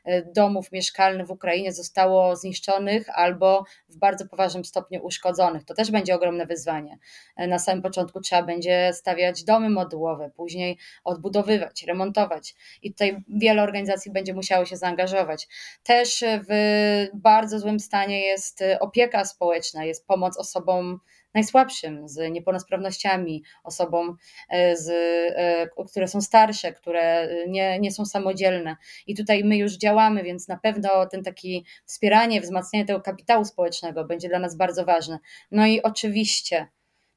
e, 0.04 0.22
domów 0.22 0.72
mieszkalnych 0.72 1.26
w 1.26 1.30
Ukrainie 1.30 1.72
zostało 1.72 2.36
zniszczonych 2.36 3.18
albo 3.18 3.64
w 3.88 3.96
bardzo 3.96 4.26
poważnym 4.26 4.64
stopniu 4.64 5.04
uszkodzonych. 5.04 5.64
To 5.64 5.74
też 5.74 5.90
będzie 5.90 6.14
ogromne 6.14 6.46
wyzwanie. 6.46 6.98
E, 7.36 7.46
na 7.46 7.58
samym 7.58 7.82
początku 7.82 8.20
trzeba 8.20 8.42
będzie 8.42 8.90
stawiać 8.92 9.44
domy 9.44 9.70
modułowe, 9.70 10.30
później 10.36 10.78
odbudowywać, 11.04 11.82
remontować 11.82 12.54
i 12.82 12.92
tutaj 12.92 13.24
wiele 13.28 13.62
organizacji 13.62 14.12
będzie 14.12 14.34
musiało 14.34 14.64
się 14.64 14.76
zaangażować. 14.76 15.48
Też 15.82 16.24
w 16.48 17.06
bardzo 17.14 17.58
złym 17.58 17.80
stanie 17.80 18.26
jest 18.26 18.64
opieka 18.80 19.24
społeczna, 19.24 19.84
jest 19.84 20.06
pomoc 20.06 20.38
osobom 20.38 21.00
najsłabszym, 21.34 22.08
z 22.08 22.32
niepełnosprawnościami, 22.32 23.42
osobom, 23.64 24.16
e, 24.48 24.76
z, 24.76 24.90
e, 25.36 25.84
które 25.86 26.08
są 26.08 26.20
starsze, 26.20 26.72
które 26.72 27.28
nie, 27.48 27.78
nie 27.80 27.92
są 27.92 28.04
samodzielne. 28.04 28.76
I 29.06 29.16
tutaj 29.16 29.44
my 29.44 29.56
już 29.56 29.72
działamy, 29.72 30.22
więc 30.22 30.48
na 30.48 30.56
pewno 30.56 31.06
ten 31.06 31.22
taki 31.22 31.64
wspieranie, 31.84 32.40
wzmacnianie 32.40 32.84
tego 32.86 33.00
kapitału 33.00 33.44
społecznego 33.44 34.04
będzie 34.04 34.28
dla 34.28 34.38
nas 34.38 34.56
bardzo 34.56 34.84
ważne. 34.84 35.18
No 35.50 35.66
i 35.66 35.82
oczywiście 35.82 36.66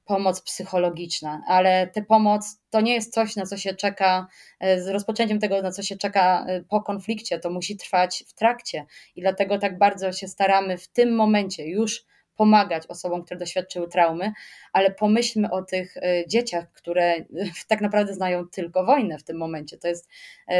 pomoc 0.05 0.41
psychologiczna, 0.41 1.43
ale 1.47 1.87
ta 1.87 2.01
pomoc 2.01 2.61
to 2.69 2.81
nie 2.81 2.93
jest 2.93 3.13
coś, 3.13 3.35
na 3.35 3.45
co 3.45 3.57
się 3.57 3.73
czeka, 3.73 4.27
e, 4.59 4.81
z 4.81 4.87
rozpoczęciem 4.87 5.39
tego, 5.39 5.61
na 5.61 5.71
co 5.71 5.83
się 5.83 5.97
czeka 5.97 6.45
po 6.69 6.81
konflikcie, 6.81 7.39
to 7.39 7.49
musi 7.49 7.77
trwać 7.77 8.23
w 8.27 8.33
trakcie 8.33 8.85
i 9.15 9.21
dlatego 9.21 9.57
tak 9.59 9.77
bardzo 9.77 10.11
się 10.11 10.27
staramy 10.27 10.77
w 10.77 10.87
tym 10.87 11.15
momencie 11.15 11.67
już 11.67 12.05
pomagać 12.35 12.87
osobom, 12.87 13.23
które 13.23 13.39
doświadczyły 13.39 13.87
traumy, 13.87 14.33
ale 14.73 14.91
pomyślmy 14.91 15.51
o 15.51 15.61
tych 15.61 15.95
dzieciach, 16.27 16.71
które 16.71 17.15
tak 17.67 17.81
naprawdę 17.81 18.13
znają 18.13 18.47
tylko 18.47 18.85
wojnę 18.85 19.17
w 19.17 19.23
tym 19.23 19.37
momencie. 19.37 19.77
To, 19.77 19.87
jest, 19.87 20.09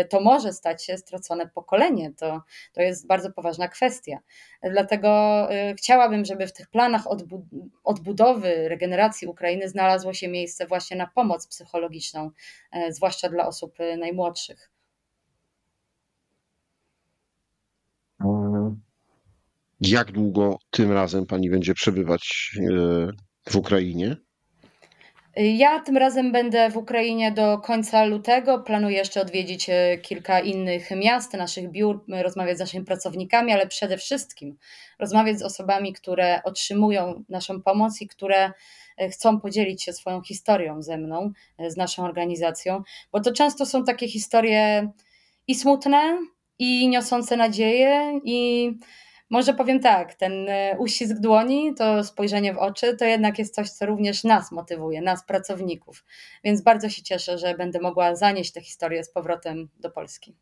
to 0.10 0.22
może 0.22 0.54
stać 0.54 0.86
się 0.86 0.98
stracone 0.98 1.48
pokolenie. 1.48 2.14
To, 2.18 2.42
to 2.74 2.82
jest 2.82 3.08
bardzo 3.08 3.32
poważna 3.32 3.68
kwestia. 3.68 4.18
Dlatego 4.64 5.48
chciałabym, 5.78 6.26
żeby 6.26 6.48
w 6.48 6.54
tych 6.54 6.70
planach 6.70 7.04
odbudowy, 7.84 8.70
regeneracji 8.70 9.28
Ukrainy 9.28 9.70
znalazło 9.70 10.14
się 10.14 10.28
miejsce 10.28 10.68
właśnie 10.68 10.98
na 10.98 11.08
pomoc 11.08 11.48
psychologiczną, 11.48 12.32
zwłaszcza 12.90 13.30
dla 13.30 13.48
osób 13.48 13.78
najmłodszych. 13.98 14.73
Jak 19.88 20.12
długo 20.12 20.60
tym 20.72 20.92
razem 20.92 21.26
pani 21.26 21.50
będzie 21.50 21.74
przebywać 21.74 22.52
e, 22.58 23.52
w 23.52 23.56
Ukrainie? 23.56 24.16
Ja 25.36 25.80
tym 25.80 25.98
razem 25.98 26.32
będę 26.32 26.70
w 26.70 26.78
Ukrainie 26.78 27.32
do 27.32 27.58
końca 27.58 28.06
lutego. 28.06 28.60
Planuję 28.60 28.98
jeszcze 28.98 29.22
odwiedzić 29.22 29.70
e, 29.70 29.98
kilka 29.98 30.40
innych 30.40 30.92
miast, 30.92 31.34
naszych 31.34 31.72
biur, 31.72 32.06
rozmawiać 32.10 32.58
z 32.58 32.60
naszymi 32.60 32.86
pracownikami, 32.86 33.54
ale 33.54 33.68
przede 33.68 33.98
wszystkim 33.98 34.58
rozmawiać 35.00 35.40
z 35.40 35.44
osobami, 35.44 35.94
które 35.94 36.42
otrzymują 36.44 37.24
naszą 37.30 37.62
pomoc 37.62 38.02
i 38.02 38.08
które 38.08 38.52
e, 38.98 39.10
chcą 39.10 39.40
podzielić 39.40 39.84
się 39.84 39.94
swoją 39.94 40.22
historią 40.22 40.82
ze 40.82 40.98
mną, 40.98 41.32
z 41.68 41.78
naszą 41.78 42.04
organizacją, 42.04 42.84
bo 43.12 43.20
to 43.20 43.34
często 43.34 43.66
są 43.66 43.84
takie 43.84 44.08
historie 44.08 44.92
i 45.48 45.56
smutne, 45.56 46.18
i 46.60 46.88
niosące 46.88 47.38
nadzieję, 47.38 48.20
i 48.24 48.72
może 49.34 49.54
powiem 49.54 49.80
tak, 49.80 50.14
ten 50.14 50.50
e, 50.50 50.78
uścisk 50.80 51.18
dłoni, 51.20 51.74
to 51.78 52.04
spojrzenie 52.04 52.54
w 52.54 52.58
oczy, 52.58 52.98
to 52.98 53.06
jednak 53.06 53.40
jest 53.40 53.56
coś, 53.56 53.70
co 53.70 53.86
również 53.86 54.24
nas 54.24 54.52
motywuje, 54.52 55.02
nas 55.02 55.26
pracowników. 55.26 56.06
Więc 56.44 56.62
bardzo 56.62 56.90
się 56.90 57.02
cieszę, 57.02 57.38
że 57.38 57.56
będę 57.58 57.80
mogła 57.80 58.16
zanieść 58.16 58.52
tę 58.52 58.62
historię 58.62 59.04
z 59.04 59.12
powrotem 59.12 59.70
do 59.80 59.90
Polski. 59.90 60.36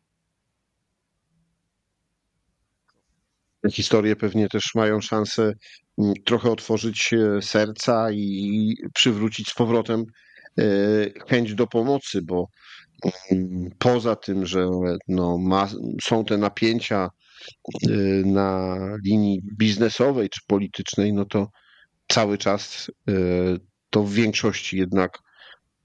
Te 3.62 3.70
historie 3.70 4.16
pewnie 4.16 4.48
też 4.48 4.62
mają 4.74 5.00
szansę 5.00 5.52
mm, 5.98 6.14
trochę 6.24 6.50
otworzyć 6.50 7.10
serca 7.40 8.10
i 8.10 8.74
przywrócić 8.94 9.48
z 9.48 9.54
powrotem 9.54 10.04
e, 10.58 10.64
chęć 11.28 11.54
do 11.54 11.66
pomocy, 11.66 12.22
bo 12.22 12.48
mm, 13.30 13.70
poza 13.78 14.16
tym, 14.16 14.46
że 14.46 14.66
no, 15.08 15.38
ma, 15.38 15.68
są 16.02 16.24
te 16.24 16.38
napięcia 16.38 17.08
na 18.24 18.76
linii 19.06 19.40
biznesowej 19.58 20.28
czy 20.28 20.40
politycznej, 20.46 21.12
no 21.12 21.24
to 21.24 21.48
cały 22.08 22.38
czas 22.38 22.90
y, 23.10 23.12
to 23.90 24.02
w 24.02 24.12
większości 24.12 24.78
jednak 24.78 25.18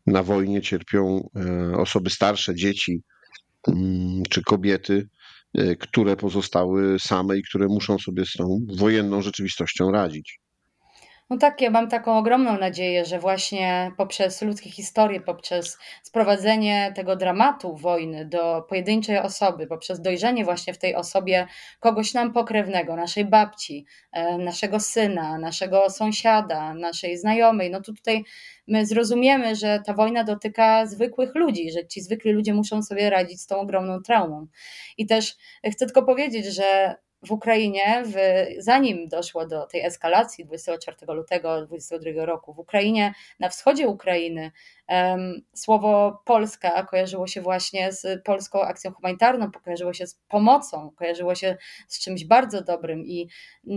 na 0.06 0.24
wojnie 0.24 0.62
cierpią 0.62 1.30
y, 1.72 1.78
osoby 1.78 2.10
starsze, 2.10 2.56
dzieci 2.56 3.02
mm, 3.68 4.24
czy 4.30 4.42
kobiety, 4.42 5.08
które 5.80 6.16
pozostały 6.16 7.00
same 7.00 7.38
i 7.38 7.44
które 7.44 7.68
muszą 7.68 8.00
sobie 8.00 8.26
z 8.26 8.32
tą 8.32 8.60
wojenną 8.78 9.22
rzeczywistością 9.22 9.92
radzić. 9.92 10.40
No 11.30 11.38
tak, 11.38 11.62
ja 11.62 11.70
mam 11.70 11.90
taką 11.90 12.18
ogromną 12.18 12.58
nadzieję, 12.58 13.06
że 13.06 13.20
właśnie 13.20 13.92
poprzez 13.98 14.42
ludzkie 14.42 14.70
historie, 14.70 15.22
poprzez 15.22 15.78
sprowadzenie 16.04 16.94
tego 16.96 17.16
dramatu 17.16 17.76
wojny 17.76 18.26
do 18.26 18.66
pojedynczej 18.70 19.18
osoby, 19.18 19.68
poprzez 19.68 20.02
dojrzenie 20.02 20.46
właśnie 20.46 20.74
w 20.74 20.78
tej 20.78 20.96
osobie 20.96 21.48
kogoś 21.80 22.14
nam 22.14 22.34
pokrewnego, 22.34 22.96
naszej 22.96 23.26
babci, 23.26 23.86
e, 24.12 24.38
naszego 24.38 24.80
syna, 24.80 25.38
naszego 25.38 25.90
sąsiada, 25.90 26.74
naszej 26.74 27.18
znajomej, 27.18 27.72
no 27.72 27.82
to 27.82 27.94
tutaj 27.94 28.24
my 28.68 28.86
zrozumiemy, 28.86 29.56
że 29.56 29.80
ta 29.86 29.94
wojna 29.94 30.24
dotyka 30.24 30.86
zwykłych 30.86 31.36
ludzi, 31.36 31.72
że 31.72 31.88
ci 31.88 32.02
zwykli 32.02 32.32
ludzie 32.32 32.54
muszą 32.54 32.84
sobie 32.84 33.10
radzić 33.10 33.42
z 33.42 33.48
tą 33.48 33.56
ogromną 33.60 34.02
traumą. 34.02 34.48
I 34.98 35.06
też 35.06 35.36
chcę 35.72 35.86
tylko 35.86 36.04
powiedzieć, 36.04 36.46
że 36.46 36.96
w 37.26 37.32
Ukrainie, 37.32 38.04
w, 38.06 38.16
zanim 38.62 39.08
doszło 39.08 39.48
do 39.48 39.66
tej 39.66 39.86
eskalacji 39.86 40.46
24 40.46 40.96
lutego 41.14 41.66
2022 41.66 42.26
roku, 42.26 42.54
w 42.54 42.60
Ukrainie, 42.60 43.14
na 43.40 43.50
wschodzie 43.50 43.88
Ukrainy, 43.88 44.52
Słowo 45.56 46.22
Polska 46.26 46.84
kojarzyło 46.84 47.28
się 47.28 47.42
właśnie 47.42 47.92
z 47.92 48.24
polską 48.24 48.62
akcją 48.62 48.92
humanitarną, 48.92 49.52
kojarzyło 49.52 49.94
się 49.94 50.08
z 50.08 50.20
pomocą, 50.28 50.92
kojarzyło 50.96 51.36
się 51.36 51.58
z 51.88 52.00
czymś 52.00 52.26
bardzo 52.26 52.62
dobrym 52.62 53.06
i 53.06 53.30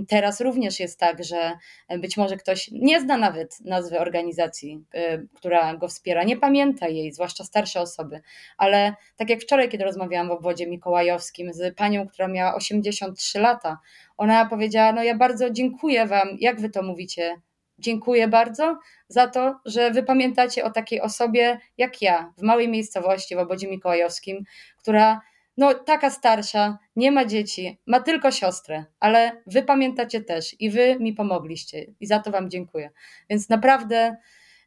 teraz 0.08 0.40
również 0.40 0.80
jest 0.80 0.98
tak, 0.98 1.24
że 1.24 1.52
być 1.98 2.16
może 2.16 2.36
ktoś 2.36 2.70
nie 2.72 3.00
zna 3.00 3.16
nawet 3.16 3.60
nazwy 3.64 3.99
organizacji, 3.99 4.84
y, 4.94 5.28
która 5.34 5.76
go 5.76 5.88
wspiera, 5.88 6.25
nie 6.25 6.36
pamięta 6.36 6.88
jej, 6.88 7.12
zwłaszcza 7.12 7.44
starsze 7.44 7.80
osoby, 7.80 8.20
ale 8.58 8.94
tak 9.16 9.30
jak 9.30 9.40
wczoraj, 9.40 9.68
kiedy 9.68 9.84
rozmawiałam 9.84 10.28
w 10.28 10.32
obwodzie 10.32 10.66
mikołajowskim 10.66 11.52
z 11.52 11.76
panią, 11.76 12.08
która 12.08 12.28
miała 12.28 12.54
83 12.54 13.40
lata, 13.40 13.78
ona 14.16 14.46
powiedziała: 14.46 14.92
No, 14.92 15.02
ja 15.02 15.16
bardzo 15.16 15.50
dziękuję 15.50 16.06
Wam, 16.06 16.28
jak 16.40 16.60
Wy 16.60 16.70
to 16.70 16.82
mówicie, 16.82 17.40
Dziękuję 17.80 18.28
bardzo 18.28 18.78
za 19.08 19.28
to, 19.28 19.60
że 19.64 19.90
wy 19.90 20.02
pamiętacie 20.02 20.64
o 20.64 20.71
takiej 20.71 21.00
osobie 21.00 21.58
jak 21.78 22.02
ja 22.02 22.32
w 22.38 22.43
małej 22.43 22.69
miejscowości 22.69 23.36
w 23.36 23.38
obodzie 23.38 23.69
mikołajowskim, 23.69 24.45
która 24.76 25.21
no 25.56 25.75
taka 25.75 26.10
starsza, 26.10 26.78
nie 26.97 27.12
ma 27.12 27.25
dzieci, 27.25 27.78
ma 27.86 28.00
tylko 28.00 28.30
siostrę, 28.30 28.84
ale 29.00 29.43
wy 29.47 29.62
pamiętacie 29.62 30.21
też 30.21 30.60
i 30.60 30.71
wy 30.71 30.97
mi 31.00 31.12
pomogliście 31.12 31.86
i 32.00 32.06
za 32.06 32.19
to 32.19 32.30
wam 32.30 32.50
dziękuję. 32.50 32.90
Więc 33.30 33.49
naprawdę 33.49 34.16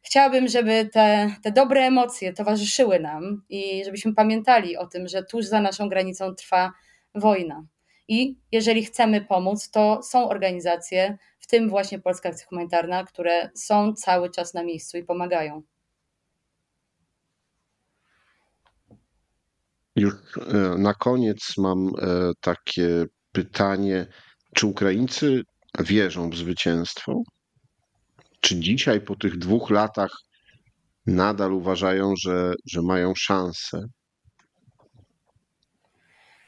chciałabym, 0.02 0.48
żeby 0.48 0.88
te, 0.92 1.30
te 1.42 1.52
dobre 1.52 1.80
emocje 1.80 2.32
towarzyszyły 2.32 3.00
nam 3.00 3.42
i 3.48 3.84
żebyśmy 3.84 4.14
pamiętali 4.14 4.76
o 4.76 4.86
tym, 4.86 5.08
że 5.08 5.22
tuż 5.22 5.44
za 5.44 5.60
naszą 5.60 5.88
granicą 5.88 6.34
trwa 6.34 6.72
wojna. 7.14 7.64
I 8.08 8.38
jeżeli 8.52 8.84
chcemy 8.84 9.20
pomóc, 9.20 9.70
to 9.70 10.02
są 10.02 10.28
organizacje, 10.28 11.18
w 11.44 11.46
tym 11.46 11.70
właśnie 11.70 11.98
Polska 11.98 12.28
Akcja 12.28 12.46
Humanitarna, 12.46 13.04
które 13.04 13.50
są 13.54 13.94
cały 13.94 14.30
czas 14.30 14.54
na 14.54 14.62
miejscu 14.62 14.98
i 14.98 15.04
pomagają. 15.04 15.62
Już 19.96 20.14
e, 20.14 20.78
na 20.78 20.94
koniec 20.94 21.58
mam 21.58 21.88
e, 21.88 22.32
takie 22.40 23.04
pytanie: 23.32 24.06
czy 24.54 24.66
Ukraińcy 24.66 25.42
wierzą 25.78 26.30
w 26.30 26.36
zwycięstwo? 26.36 27.22
Czy 28.40 28.60
dzisiaj, 28.60 29.00
po 29.00 29.16
tych 29.16 29.38
dwóch 29.38 29.70
latach, 29.70 30.10
nadal 31.06 31.52
uważają, 31.52 32.14
że, 32.16 32.54
że 32.66 32.82
mają 32.82 33.12
szansę? 33.16 33.84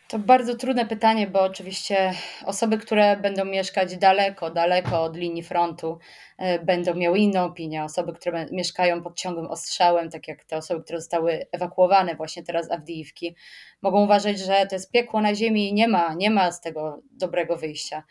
To 0.08 0.18
bardzo 0.18 0.56
trudne 0.56 0.86
pytanie, 0.86 1.26
bo 1.26 1.42
oczywiście 1.42 2.12
osoby, 2.44 2.78
które 2.78 3.16
będą 3.16 3.44
mieszkać 3.44 3.96
daleko, 3.96 4.50
daleko 4.50 5.02
od 5.02 5.16
linii 5.16 5.42
frontu, 5.42 5.98
e, 6.38 6.58
będą 6.58 6.94
miały 6.94 7.18
inną 7.18 7.44
opinię. 7.44 7.84
Osoby, 7.84 8.12
które 8.12 8.46
mieszkają 8.52 9.02
pod 9.02 9.16
ciągłym 9.16 9.46
ostrzałem, 9.46 10.10
tak 10.10 10.28
jak 10.28 10.44
te 10.44 10.56
osoby, 10.56 10.84
które 10.84 11.00
zostały 11.00 11.46
ewakuowane 11.52 12.14
właśnie 12.14 12.42
teraz 12.42 12.66
z 12.66 12.70
Awdijiwki, 12.70 13.36
mogą 13.82 14.04
uważać, 14.04 14.38
że 14.38 14.66
to 14.66 14.74
jest 14.74 14.92
piekło 14.92 15.20
na 15.20 15.34
ziemi 15.34 15.68
i 15.68 15.74
nie 15.74 15.88
ma, 15.88 16.14
nie 16.14 16.30
ma 16.30 16.52
z 16.52 16.60
tego 16.60 17.02
dobrego 17.10 17.56
wyjścia. 17.56 18.02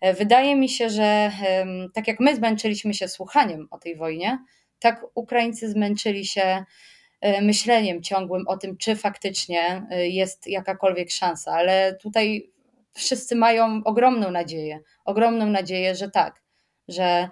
E, 0.00 0.14
wydaje 0.14 0.56
mi 0.56 0.68
się, 0.68 0.90
że 0.90 1.30
tak 1.94 2.08
jak 2.08 2.20
my 2.20 2.36
zmęczyliśmy 2.36 2.94
się 2.94 3.08
słuchaniem 3.08 3.68
o 3.70 3.78
tej 3.78 3.96
wojnie, 3.96 4.38
tak 4.78 5.06
Ukraińcy 5.14 5.70
zmęczyli 5.70 6.26
się 6.26 6.64
myśleniem 7.42 8.02
ciągłym 8.02 8.48
o 8.48 8.56
tym, 8.56 8.76
czy 8.76 8.96
faktycznie 8.96 9.86
e, 9.90 10.08
jest 10.08 10.46
jakakolwiek 10.46 11.10
szansa, 11.10 11.52
ale 11.52 11.96
tutaj 12.02 12.50
wszyscy 12.92 13.36
mają 13.36 13.82
ogromną 13.84 14.30
nadzieję, 14.30 14.80
ogromną 15.04 15.46
nadzieję, 15.46 15.94
że 15.94 16.10
tak, 16.10 16.42
że, 16.88 17.28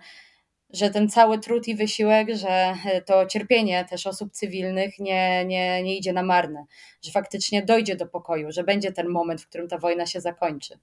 że 0.70 0.90
ten 0.90 1.08
cały 1.08 1.38
trud 1.38 1.68
i 1.68 1.74
wysiłek, 1.74 2.28
że 2.34 2.74
e, 2.84 3.02
to 3.02 3.26
cierpienie 3.26 3.84
też 3.84 4.06
osób 4.06 4.32
cywilnych 4.32 4.98
nie, 4.98 5.44
nie, 5.44 5.82
nie 5.82 5.96
idzie 5.96 6.12
na 6.12 6.22
marne, 6.22 6.64
że 7.02 7.12
faktycznie 7.12 7.62
dojdzie 7.62 7.96
do 7.96 8.06
pokoju, 8.06 8.52
że 8.52 8.64
będzie 8.64 8.92
ten 8.92 9.08
moment, 9.08 9.42
w 9.42 9.48
którym 9.48 9.68
ta 9.68 9.78
wojna 9.78 10.06
się 10.06 10.20
zakończy. 10.20 10.78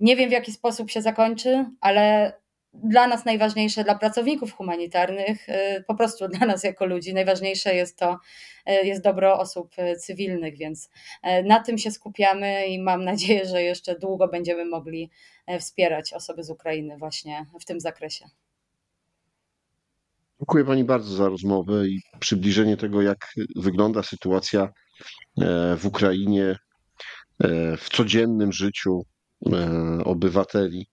Nie 0.00 0.16
wiem 0.16 0.28
w 0.28 0.32
jaki 0.32 0.52
sposób 0.52 0.90
się 0.90 1.02
zakończy, 1.02 1.64
ale 1.80 2.32
dla 2.72 3.06
nas 3.06 3.24
najważniejsze, 3.24 3.84
dla 3.84 3.94
pracowników 3.94 4.52
humanitarnych, 4.52 5.48
y, 5.48 5.84
po 5.86 5.94
prostu 5.94 6.28
dla 6.28 6.46
nas 6.46 6.64
jako 6.64 6.86
ludzi, 6.86 7.14
najważniejsze 7.14 7.74
jest 7.74 7.98
to, 7.98 8.18
y, 8.68 8.86
jest 8.86 9.02
dobro 9.02 9.38
osób 9.38 9.72
y, 9.78 9.96
cywilnych, 9.96 10.58
więc 10.58 10.90
na 11.44 11.60
tym 11.60 11.78
się 11.78 11.90
skupiamy 11.90 12.66
i 12.66 12.78
mam 12.78 13.04
nadzieję, 13.04 13.44
że 13.44 13.62
jeszcze 13.62 13.98
długo 13.98 14.28
będziemy 14.28 14.64
mogli 14.64 15.10
wspierać 15.60 16.12
osoby 16.12 16.44
z 16.44 16.50
Ukrainy 16.50 16.96
właśnie 16.98 17.46
w 17.60 17.64
tym 17.64 17.80
zakresie. 17.80 18.24
Dziękuję 20.40 20.64
Pani 20.64 20.84
bardzo 20.84 21.14
za 21.14 21.28
rozmowę 21.28 21.88
i 21.88 22.00
przybliżenie 22.20 22.76
tego, 22.76 23.02
jak 23.02 23.18
wygląda 23.56 24.02
sytuacja 24.02 24.62
e, 24.62 25.76
w 25.76 25.86
Ukrainie 25.86 26.44
e, 26.44 26.56
w 27.76 27.88
codziennym 27.88 28.52
życiu 28.52 29.02
e, 29.52 29.68
obywateli 30.04 30.86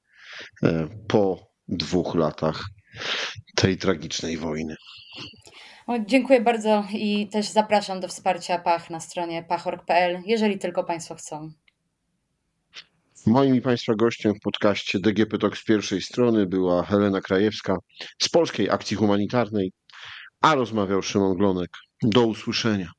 po 1.08 1.48
dwóch 1.68 2.16
latach 2.16 2.64
tej 3.56 3.78
tragicznej 3.78 4.38
wojny. 4.38 4.76
Dziękuję 6.06 6.42
bardzo 6.42 6.84
i 6.94 7.28
też 7.32 7.50
zapraszam 7.50 8.00
do 8.00 8.08
wsparcia 8.08 8.60
PACH 8.60 8.90
na 8.90 9.00
stronie 9.00 9.44
pachorg.pl, 9.44 10.22
jeżeli 10.26 10.60
tylko 10.60 10.84
Państwo 10.84 11.16
chcą. 11.16 11.52
Moim 13.26 13.56
i 13.56 13.62
Państwa 13.62 13.96
gościem 13.96 14.34
w 14.36 14.40
podcaście 14.40 15.00
DGP 15.00 15.38
Talk 15.38 15.58
z 15.58 15.64
pierwszej 15.64 16.02
strony 16.02 16.46
była 16.46 16.84
Helena 16.84 17.22
Krajewska 17.22 17.78
z 18.20 18.30
Polskiej 18.30 18.70
Akcji 18.70 18.98
Humanitarnej, 18.98 19.72
a 20.42 20.56
rozmawiał 20.56 21.02
Szymon 21.02 21.38
Glonek. 21.38 21.70
Do 22.04 22.28
usłyszenia. 22.28 22.92